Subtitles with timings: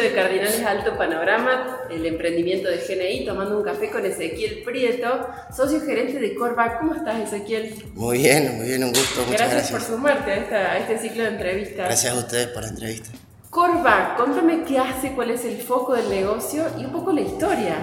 [0.00, 5.80] de Cardinales Alto Panorama, el emprendimiento de GNI, tomando un café con Ezequiel Prieto, socio
[5.80, 6.80] gerente de Corvac.
[6.80, 7.74] ¿Cómo estás, Ezequiel?
[7.94, 9.24] Muy bien, muy bien, un gusto.
[9.26, 9.70] Muchas gracias.
[9.70, 11.86] por sumarte a, este ciclo de entrevistas.
[11.86, 13.10] Gracias a ustedes por la entrevista.
[13.50, 17.76] Corvac, contame qué hace, cuál es el foco del negocio y un poco la historia.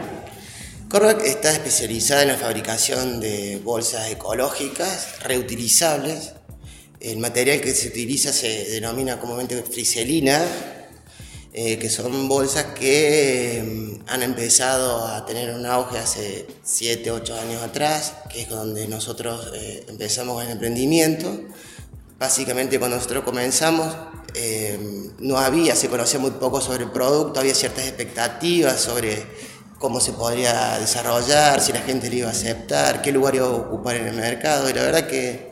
[0.90, 6.34] Corvac está especializada en la fabricación de bolsas ecológicas reutilizables.
[7.00, 10.44] El material que se utiliza se denomina comúnmente friselina,
[11.54, 17.40] eh, que son bolsas que mm, han empezado a tener un auge hace 7, 8
[17.42, 21.42] años atrás, que es donde nosotros eh, empezamos el emprendimiento.
[22.18, 23.94] Básicamente cuando nosotros comenzamos
[24.34, 24.80] eh,
[25.20, 29.26] no había, se conocía muy poco sobre el producto, había ciertas expectativas sobre
[29.78, 33.50] cómo se podría desarrollar, si la gente lo iba a aceptar, qué lugar iba a
[33.50, 34.70] ocupar en el mercado.
[34.70, 35.52] Y la verdad que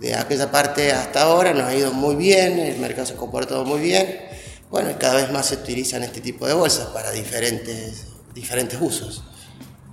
[0.00, 3.64] de aquella parte hasta ahora nos ha ido muy bien, el mercado se ha comportado
[3.64, 4.31] muy bien
[4.72, 9.22] bueno, cada vez más se utilizan este tipo de bolsas para diferentes, diferentes usos.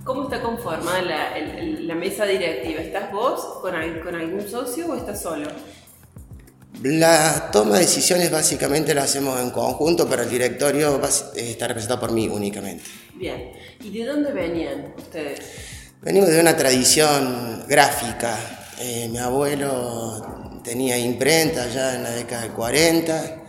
[0.04, 2.80] ¿Cómo está conformada la, mesa directiva?
[2.80, 5.48] ¿Estás vos con, con algún socio o estás solo?
[6.82, 10.98] La toma de decisiones básicamente la hacemos en conjunto, pero el directorio
[11.36, 12.84] está representado por mí únicamente.
[13.16, 13.52] Bien.
[13.80, 15.40] ¿Y de dónde venían ustedes?
[16.00, 18.34] Venimos de una tradición gráfica.
[18.78, 23.39] Eh, mi abuelo tenía imprenta ya en la década del 40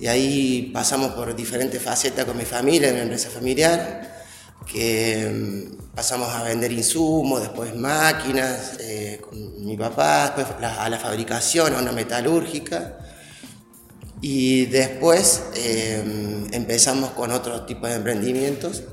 [0.00, 4.24] y ahí pasamos por diferentes facetas con mi familia, en mi empresa familiar,
[4.66, 10.98] que mm, pasamos a vender insumos, después máquinas, eh, con mi papá, después a la
[10.98, 12.96] fabricación, a una metalúrgica.
[14.22, 18.84] Y después eh, empezamos con otros tipos de emprendimientos,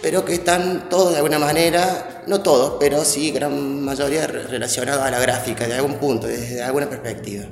[0.00, 5.10] pero que están todos de alguna manera, no todos, pero sí gran mayoría relacionados a
[5.12, 7.46] la gráfica, de algún punto, desde alguna perspectiva.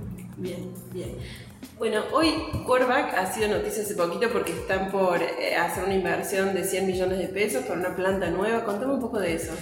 [1.81, 2.34] Bueno, hoy
[2.67, 6.86] Corvac ha sido noticia hace poquito porque están por eh, hacer una inversión de 100
[6.86, 8.67] millones de pesos por una planta nueva.
[8.67, 9.52] Contame un poco de eso.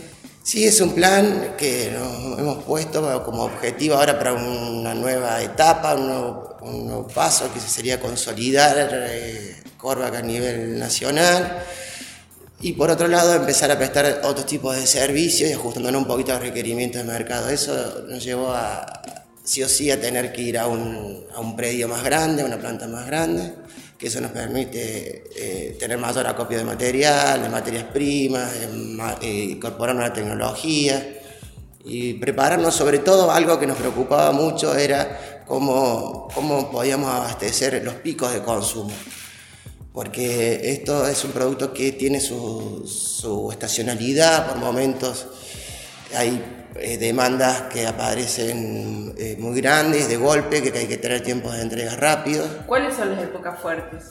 [0.42, 5.94] Sí, es un plan que nos hemos puesto como objetivo ahora para una nueva etapa,
[5.94, 11.62] un nuevo, paso que sería consolidar eh, Corvac a nivel nacional
[12.60, 16.32] y por otro lado empezar a prestar otros tipos de servicios y ajustándonos un poquito
[16.32, 17.48] a los requerimientos del mercado.
[17.48, 19.17] Eso nos llevó a,
[19.48, 22.44] sí o sí a tener que ir a un, a un predio más grande, a
[22.44, 23.54] una planta más grande,
[23.96, 28.52] que eso nos permite eh, tener mayor acopio de material, de materias primas,
[29.22, 31.18] eh, incorporar nueva tecnología
[31.82, 32.74] y prepararnos.
[32.74, 38.42] Sobre todo algo que nos preocupaba mucho era cómo, cómo podíamos abastecer los picos de
[38.42, 38.92] consumo
[39.94, 44.48] porque esto es un producto que tiene su, su estacionalidad.
[44.48, 45.26] Por momentos
[46.14, 51.54] hay eh, demandas que aparecen eh, muy grandes, de golpe, que hay que tener tiempos
[51.54, 52.48] de entrega rápidos.
[52.66, 54.04] ¿Cuáles son las épocas fuertes?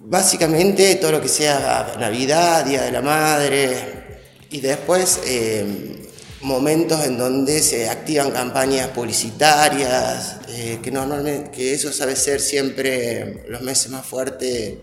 [0.00, 4.20] Básicamente todo lo que sea Navidad, Día de la Madre
[4.50, 6.08] y después eh,
[6.42, 10.38] momentos en donde se activan campañas publicitarias,
[10.82, 14.74] que normalmente que eso sabe ser siempre los meses más fuertes,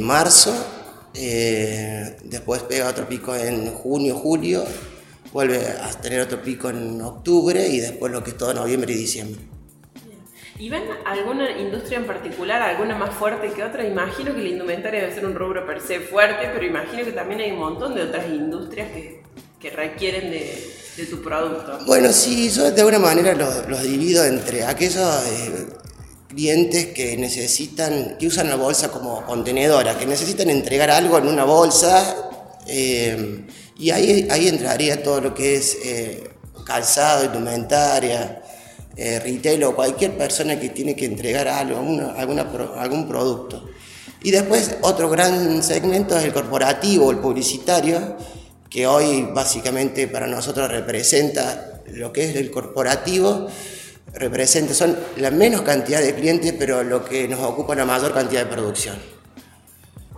[0.00, 0.54] marzo
[1.14, 4.64] eh, después pega otro pico en junio, julio,
[5.32, 8.96] vuelve a tener otro pico en octubre y después lo que es todo noviembre y
[8.96, 9.40] diciembre.
[10.58, 13.86] ¿Y ven alguna industria en particular, alguna más fuerte que otra?
[13.86, 17.40] Imagino que la indumentaria debe ser un rubro per se fuerte, pero imagino que también
[17.40, 19.22] hay un montón de otras industrias que,
[19.60, 21.78] que requieren de, de, tu producto.
[21.86, 25.66] Bueno, sí, yo de alguna manera los, los divido entre aquellos eh,
[26.28, 31.44] clientes que necesitan, que usan la bolsa como contenedora, que necesitan entregar algo en una
[31.44, 32.14] bolsa,
[32.66, 33.46] eh,
[33.78, 36.30] y ahí, ahí entraría todo lo que es eh,
[36.64, 38.42] calzado, indumentaria,
[38.96, 42.42] eh, retail o cualquier persona que tiene que entregar algo, alguna,
[42.76, 43.70] algún producto.
[44.22, 48.16] Y después otro gran segmento es el corporativo, el publicitario,
[48.68, 53.48] que hoy básicamente para nosotros representa lo que es el corporativo,
[54.14, 58.44] representa, son la menos cantidad de clientes, pero lo que nos ocupa la mayor cantidad
[58.44, 58.96] de producción.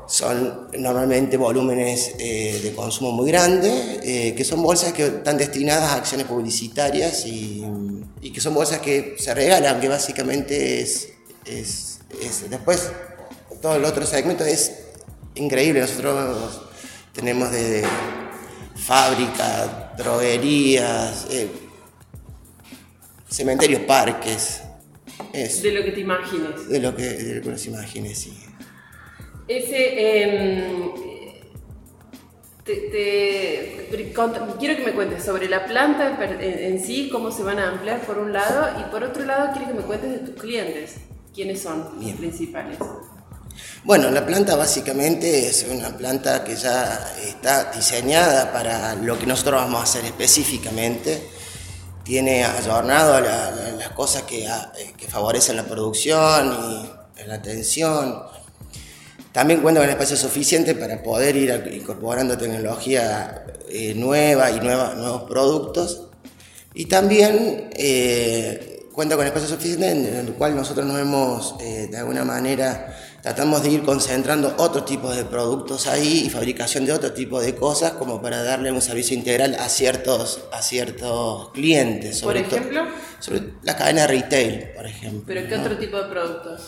[0.07, 5.93] Son normalmente volúmenes eh, de consumo muy grandes, eh, que son bolsas que están destinadas
[5.93, 7.65] a acciones publicitarias y,
[8.35, 11.11] que son bolsas que se regalan, que básicamente es,
[11.47, 12.01] es,
[12.49, 12.91] después
[13.63, 14.73] todo el otro segmento es
[15.37, 15.81] increíble.
[15.81, 16.61] Nosotros
[17.13, 17.85] tenemos de
[18.75, 21.70] fábricas, droguerías, eh,
[23.31, 24.63] cementerios, parques.
[25.33, 26.69] De lo que te imagines.
[26.69, 28.39] De lo que, de lo que nos imagines, sí.
[29.47, 30.23] Ese.
[30.23, 30.91] Em,
[34.59, 38.19] quiero que me cuentes sobre la planta en, sí, cómo se van a ampliar por
[38.19, 40.97] un lado, y por otro lado quiero que me cuentes de tus clientes.
[41.35, 42.77] ¿Quiénes son los principales?
[43.85, 49.63] Bueno, la planta básicamente es una planta que ya está diseñada para lo que nosotros
[49.63, 51.23] vamos a hacer específicamente.
[52.11, 56.53] Tiene ayornado las cosas que, eh, que, favorecen la producción
[57.17, 58.25] y la atención.
[59.31, 66.09] También cuenta con espacio suficiente para poder ir incorporando tecnología eh, nueva y nuevos productos.
[66.75, 72.25] Y también eh, cuenta con espacio suficiente en el cual nosotros nos hemos, de alguna
[72.25, 72.93] manera,
[73.23, 77.55] tratamos de ir concentrando otro tipo de productos ahí y fabricación de otro tipo de
[77.55, 82.23] cosas como para darle un servicio integral a ciertos, a ciertos clientes.
[82.23, 82.87] ¿Por ejemplo?
[83.19, 85.23] Sobre la cadena retail, por ejemplo.
[85.27, 86.63] ¿Pero qué otro tipo de productos?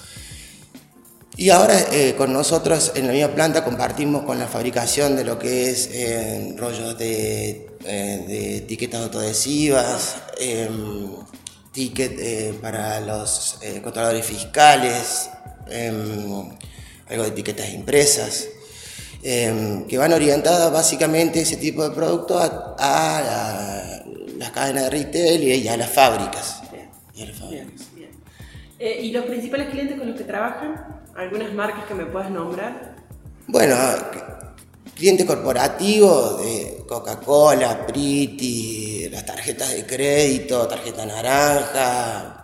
[1.36, 5.38] Y ahora eh, con nosotros en la misma planta compartimos con la fabricación de lo
[5.38, 11.10] que es eh, rollos de, eh, de, etiquetas autoadhesivas, em,
[11.72, 15.30] ticket para los controladores fiscales,
[17.08, 18.48] algo de etiquetas impresas,
[19.22, 24.02] em, que van orientadas básicamente ese tipo de productos a,
[24.38, 26.62] las cadenas de retail y a las fábricas.
[28.78, 31.02] Eh, y, los principales clientes con los que trabajan?
[31.14, 32.96] ¿Algunas marcas que me puedas nombrar?
[33.46, 33.76] Bueno,
[34.96, 42.41] cliente corporativo de Coca-Cola, Priti, las tarjetas de crédito, tarjeta naranja,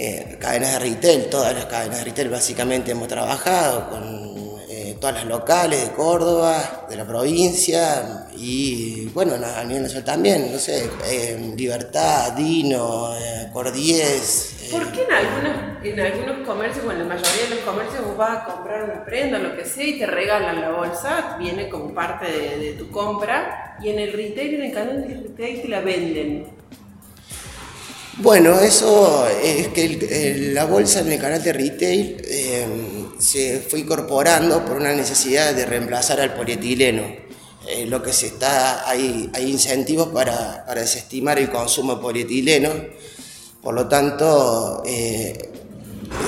[0.00, 5.16] eh, cadenas de retail, todas las cadenas de retail básicamente hemos trabajado con eh, todas
[5.16, 10.88] las locales de Córdoba, de la provincia y bueno, a nivel nacional también, no sé,
[11.04, 13.10] eh, Libertad, Dino,
[13.52, 14.68] Cordies.
[14.70, 18.16] ¿Por qué en algunos, en algunos comercios, bueno, en la mayoría de los comercios vos
[18.16, 21.92] vas a comprar una prenda, lo que sea, y te regalan la bolsa, viene como
[21.92, 25.68] parte de, de tu compra, y en el retail, en el canal de retail te
[25.68, 26.57] la venden?
[28.20, 34.76] Bueno, eso es que la bolsa en el de retail em, se fue incorporando por
[34.76, 37.04] una necesidad de reemplazar al polietileno.
[37.68, 42.70] Eh, lo que se está, hay, hay incentivos para, desestimar el consumo de polietileno,
[43.62, 45.50] por lo tanto eh,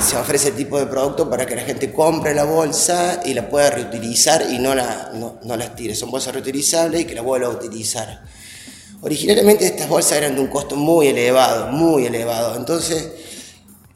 [0.00, 3.48] se ofrece el tipo de producto para que la gente compre la bolsa y la
[3.48, 5.96] pueda reutilizar y no la, no, no la tire.
[5.96, 8.22] Son bolsas reutilizables y que la vuelva a utilizar.
[9.02, 12.54] Originalmente estas bolsas eran de un costo muy elevado, muy elevado.
[12.56, 13.08] Entonces,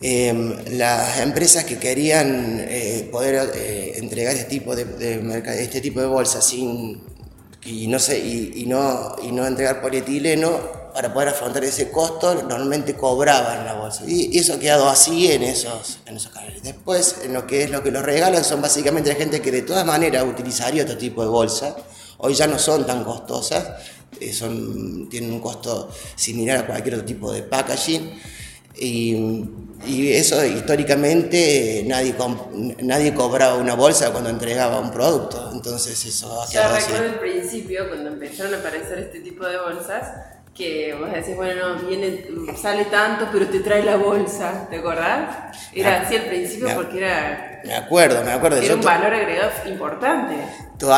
[0.01, 4.87] em, las empresas que querían eh, poder eh, entregar este tipo de,
[5.61, 7.03] este tipo de bolsas sin
[7.67, 12.95] y no sé y, no y no entregar polietileno para poder afrontar ese costo normalmente
[12.95, 14.05] cobraban la bolsa.
[14.07, 16.63] Y, eso ha quedado así en esos en esos canales.
[16.63, 19.85] Después en lo que es lo que los regalan son básicamente gente que de todas
[19.85, 21.77] maneras utilizaría otro tipo de bolsa.
[22.19, 23.65] Hoy ya no son tan costosas
[24.33, 28.13] son, tienen un costo similar a cualquier otro tipo de packaging.
[28.77, 29.43] Y,
[29.87, 32.15] eso históricamente nadie,
[32.83, 37.89] nadie cobraba una bolsa cuando entregaba un producto, entonces eso ha Yo recuerdo al principio,
[37.89, 42.85] cuando empezaron a aparecer este tipo de bolsas, que vos decís, bueno, no, viene, sale
[42.85, 45.57] tanto, pero te trae la bolsa, ¿te acordás?
[45.73, 47.61] Era así al principio porque era...
[47.65, 48.59] Me acuerdo, me acuerdo.
[48.59, 50.35] Era un valor agregado importante.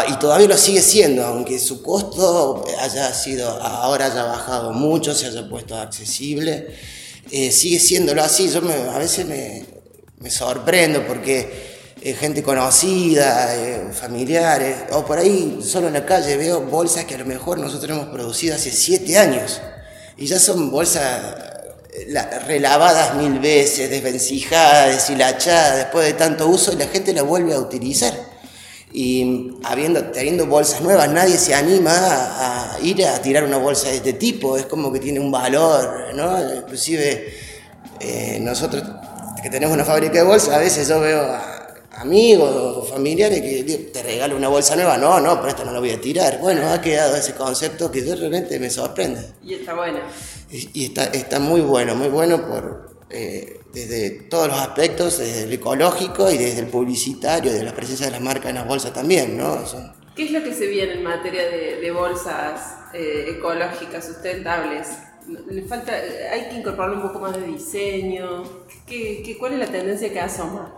[0.08, 5.26] Y todavía lo sigue siendo, aunque su costo haya sido, ahora haya bajado mucho, se
[5.26, 6.66] haya puesto accesible,
[7.30, 8.50] eh, sigue siéndolo así.
[8.50, 8.60] Yo
[8.92, 9.64] a veces me,
[10.18, 11.75] me sorprendo porque
[12.14, 17.18] gente conocida, eh, familiares, o por ahí solo en la calle veo bolsas que a
[17.18, 19.60] lo mejor nosotros hemos producido hace siete años
[20.16, 21.02] y ya son bolsas
[21.92, 27.54] eh, relavadas mil veces, desvencijadas, deshilachadas después de tanto uso y la gente la vuelve
[27.54, 28.14] a utilizar.
[28.92, 33.96] Y habiendo, teniendo bolsas nuevas, nadie se anima a, ir a tirar una bolsa de
[33.96, 36.54] este tipo, es como que tiene un valor, ¿no?
[36.56, 37.34] Inclusive
[38.00, 38.84] eh, nosotros
[39.42, 41.55] que tenemos una fábrica de bolsas, a veces yo veo
[41.96, 45.80] amigos o familiares que te regalo una bolsa nueva, no, no, pero esto no lo
[45.80, 46.38] voy a tirar.
[46.40, 49.20] Bueno, ha quedado ese concepto que realmente me sorprende.
[49.42, 50.00] Y está bueno.
[50.50, 55.52] Y, está, está muy bueno, muy bueno por, eh, desde todos los aspectos, desde el
[55.52, 59.36] ecológico y desde el publicitario, de la presencia de las marcas en las bolsas también,
[59.36, 59.58] ¿no?
[60.14, 64.88] ¿Qué es lo que se viene en materia de, bolsas eh, ecológicas, sustentables?
[65.50, 68.44] Le falta, hay que incorporar un poco más de diseño.
[68.86, 70.74] ¿Qué, qué, cuál es la tendencia que asoma?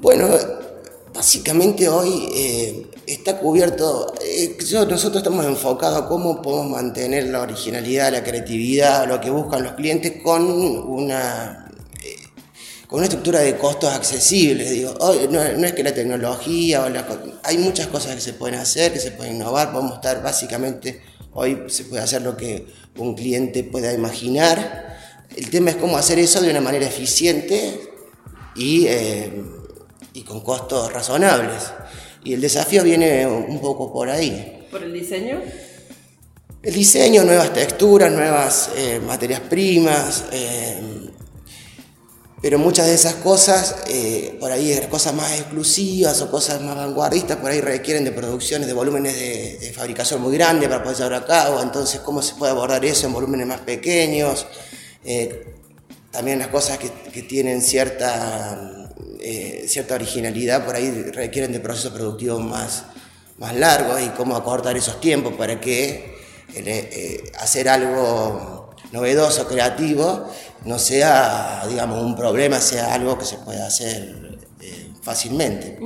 [0.00, 0.30] Bueno,
[1.12, 4.56] básicamente hoy eh, está cubierto, eh,
[4.88, 9.72] nosotros estamos enfocados a cómo podemos mantener la originalidad, la creatividad, lo que buscan los
[9.74, 11.70] clientes con una,
[12.02, 12.16] eh,
[12.86, 14.90] con una estructura de costos accesibles.
[15.30, 17.06] No, es que la tecnología, o la,
[17.42, 21.02] hay muchas cosas que se pueden hacer, que se pueden innovar, podemos estar básicamente,
[21.34, 22.64] hoy se puede hacer lo que
[22.96, 24.96] un cliente pueda imaginar.
[25.36, 27.82] El tema es cómo hacer eso de una manera eficiente
[28.56, 28.86] y
[30.12, 31.72] y con costos razonables.
[32.24, 34.66] Y el desafío viene un poco por ahí.
[34.70, 35.40] ¿Por el diseño?
[36.62, 40.78] El diseño, nuevas texturas, nuevas eh, materias primas, eh,
[42.42, 47.38] pero muchas de esas cosas, eh, por ahí cosas más exclusivas o cosas más vanguardistas,
[47.38, 51.24] por ahí requieren de producciones, de volúmenes de, fabricación muy grandes para poder llevar a
[51.24, 54.46] cabo, entonces cómo se puede abordar eso en volúmenes más pequeños.
[56.10, 58.79] también las cosas que, que tienen cierta,
[59.66, 62.84] cierta originalidad, por ahí requieren de procesos productivos más,
[63.38, 66.20] más largos y cómo acortar esos tiempos para que
[66.54, 70.28] eh, eh, hacer algo novedoso, creativo,
[70.64, 75.78] no sea, digamos, un problema, sea algo que se pueda hacer eh, fácilmente.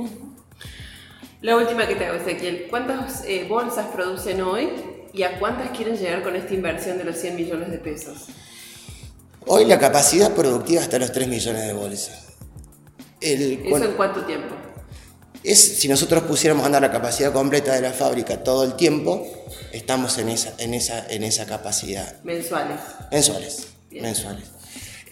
[1.41, 4.69] La última que te hago, Ezequiel, ¿cuántas bolsas producen hoy
[5.13, 8.25] y a cuántas quieren llegar con esta inversión de los 100 millones de pesos?
[9.45, 12.34] Hoy la capacidad productiva está en los 3 millones de bolsas.
[13.21, 14.55] ¿Eso en cuánto tiempo?
[15.43, 19.27] Es, si nosotros pusiéramos a andar la capacidad completa de la fábrica todo el tiempo,
[19.71, 22.21] estamos en esa, en esa, en esa capacidad.
[22.23, 22.79] Mensuales.
[23.11, 23.67] Mensuales.
[23.91, 24.55] Mensuales.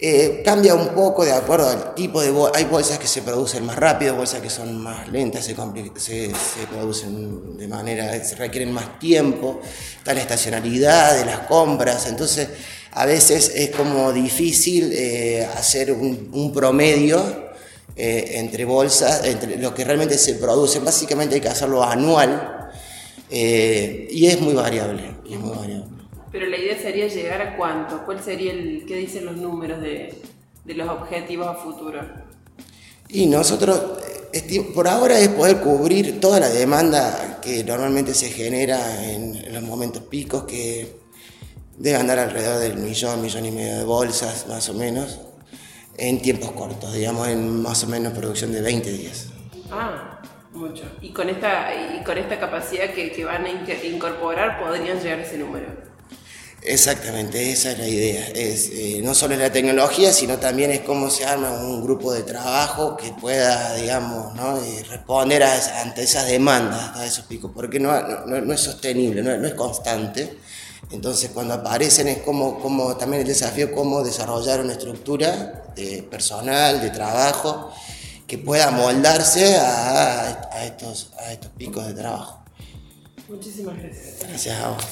[0.00, 2.58] Eh, cambia un poco de acuerdo al tipo de bolsas.
[2.58, 6.66] Hay bolsas que se producen más rápido, bolsas que son más lentas, se, se, se,
[6.70, 9.60] producen de manera, se requieren más tiempo,
[9.96, 12.48] está la estacionalidad de las compras, entonces
[12.90, 17.53] a veces es como difícil eh, hacer un, un promedio
[17.96, 20.80] eh, entre bolsas, entre lo que realmente se produce.
[20.80, 22.70] Básicamente hay que hacerlo anual
[23.30, 25.14] eh, y es muy variable,
[26.32, 30.12] Pero la idea sería llegar a cuánto, cuál sería el, qué dicen los números de,
[30.64, 32.00] de los objetivos a futuro.
[33.08, 33.80] Y nosotros,
[34.32, 39.62] eh, por ahora es poder cubrir toda la demanda que normalmente se genera en, los
[39.62, 40.96] momentos picos, que
[41.78, 45.20] debe andar alrededor del millón, millón y medio de bolsas, más o menos
[45.96, 49.28] en tiempos cortos, digamos en más o menos producción de 20 días.
[49.70, 50.20] Ah,
[50.52, 50.84] mucho.
[51.00, 55.22] Y con esta, y con esta capacidad que, que van a incorporar podrían llegar a
[55.22, 55.66] ese número.
[56.66, 58.26] Exactamente, esa es la idea.
[58.28, 62.22] Es, eh, no solo la tecnología, sino también es cómo se arma un grupo de
[62.22, 64.58] trabajo que pueda, digamos, ¿no?
[64.88, 69.46] responder a, ante esas demandas, a esos picos, porque no, no, no es sostenible, no
[69.46, 70.38] es constante.
[70.90, 76.80] Entonces cuando aparecen es como, como también el desafío cómo desarrollar una estructura de personal,
[76.80, 77.72] de trabajo,
[78.26, 82.44] que pueda moldarse a, a, estos, a estos picos de trabajo.
[83.28, 84.16] Muchísimas gracias.
[84.20, 84.84] Gracias a vos.